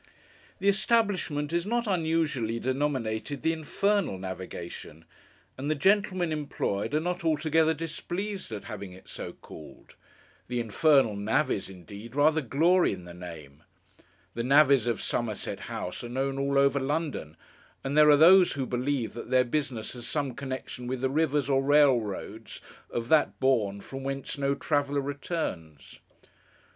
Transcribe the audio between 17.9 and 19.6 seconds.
there are those who believe that their